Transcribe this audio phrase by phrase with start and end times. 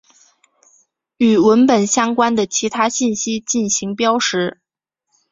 [1.17, 4.59] 与文本相关的其他信息进行标识。